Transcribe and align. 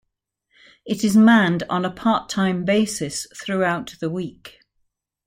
It 0.83 1.03
is 1.03 1.15
manned 1.15 1.61
on 1.69 1.85
a 1.85 1.91
part-time 1.91 2.65
basis 2.65 3.27
throughout 3.35 3.93
the 3.99 4.09
week. 4.09 4.57